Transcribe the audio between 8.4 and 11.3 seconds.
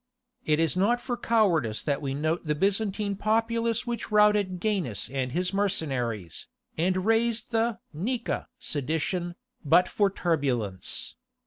sedition, but for turbulence.